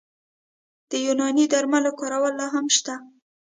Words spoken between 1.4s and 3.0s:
درملو کارول لا هم شته.